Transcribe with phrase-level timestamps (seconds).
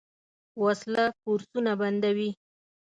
[0.63, 2.29] وسله کورسونه بندوي